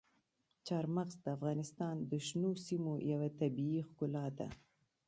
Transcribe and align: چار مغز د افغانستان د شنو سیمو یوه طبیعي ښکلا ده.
چار 0.67 0.85
مغز 0.95 1.15
د 1.21 1.25
افغانستان 1.37 1.95
د 2.11 2.13
شنو 2.27 2.51
سیمو 2.65 2.93
یوه 3.11 3.29
طبیعي 3.39 3.79
ښکلا 3.89 4.25
ده. 4.37 4.47